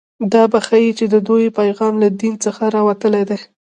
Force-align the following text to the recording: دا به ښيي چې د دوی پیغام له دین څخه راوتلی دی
دا 0.33 0.43
به 0.51 0.59
ښيي 0.67 0.91
چې 0.99 1.05
د 1.13 1.15
دوی 1.27 1.45
پیغام 1.59 1.93
له 2.03 2.07
دین 2.21 2.33
څخه 2.45 2.63
راوتلی 2.75 3.23
دی 3.29 3.39